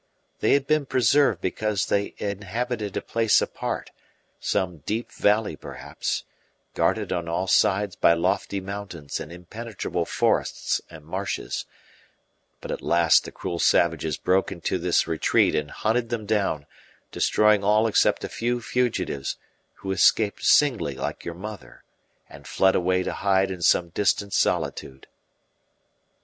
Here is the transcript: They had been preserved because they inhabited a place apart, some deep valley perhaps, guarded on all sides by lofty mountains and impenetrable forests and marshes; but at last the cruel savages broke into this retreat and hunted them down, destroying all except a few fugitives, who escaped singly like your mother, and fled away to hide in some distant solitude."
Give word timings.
They 0.39 0.53
had 0.53 0.65
been 0.65 0.87
preserved 0.87 1.41
because 1.41 1.85
they 1.85 2.15
inhabited 2.17 2.97
a 2.97 3.03
place 3.03 3.39
apart, 3.39 3.91
some 4.39 4.79
deep 4.79 5.11
valley 5.11 5.55
perhaps, 5.55 6.23
guarded 6.73 7.13
on 7.13 7.29
all 7.29 7.45
sides 7.45 7.95
by 7.95 8.13
lofty 8.13 8.59
mountains 8.59 9.19
and 9.19 9.31
impenetrable 9.31 10.05
forests 10.05 10.81
and 10.89 11.05
marshes; 11.05 11.67
but 12.61 12.71
at 12.71 12.81
last 12.81 13.25
the 13.25 13.31
cruel 13.31 13.59
savages 13.59 14.17
broke 14.17 14.51
into 14.51 14.79
this 14.79 15.07
retreat 15.07 15.53
and 15.53 15.69
hunted 15.69 16.09
them 16.09 16.25
down, 16.25 16.65
destroying 17.11 17.63
all 17.63 17.85
except 17.85 18.23
a 18.23 18.27
few 18.27 18.59
fugitives, 18.59 19.37
who 19.81 19.91
escaped 19.91 20.41
singly 20.43 20.95
like 20.95 21.23
your 21.25 21.35
mother, 21.35 21.83
and 22.27 22.47
fled 22.47 22.73
away 22.73 23.03
to 23.03 23.13
hide 23.13 23.51
in 23.51 23.61
some 23.61 23.89
distant 23.89 24.33
solitude." 24.33 25.05